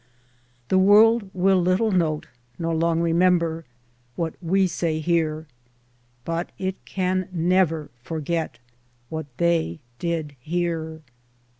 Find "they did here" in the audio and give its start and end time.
9.37-11.01